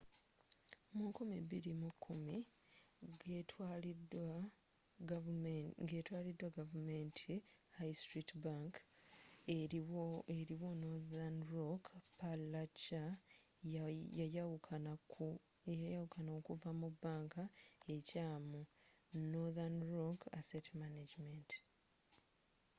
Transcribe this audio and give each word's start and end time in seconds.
mu 0.95 1.05
2010 1.15 3.13
ga 3.19 3.29
etwaliddwa 3.39 4.33
gavumenti 6.57 7.33
high 7.77 7.95
street 8.01 8.29
bank 8.45 8.71
eriwo 10.35 10.69
northern 10.83 11.37
rock 11.55 11.83
plc 12.19 12.83
yayawuka 15.73 16.29
okuva 16.37 16.71
mu' 16.81 16.91
bank 17.03 17.31
ekyamu’ 17.95 18.61
northern 19.31 19.77
rock 19.95 20.19
asset 20.39 20.65
management 20.81 21.49